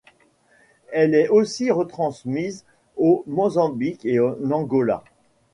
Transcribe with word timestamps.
Elle 0.91 1.13
est 1.13 1.27
aussi 1.29 1.69
retransmise 1.69 2.65
au 2.97 3.23
Mozambique 3.27 4.03
et 4.03 4.19
en 4.19 4.33
Angola. 4.49 5.03